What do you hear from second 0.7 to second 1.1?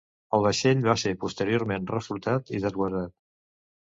va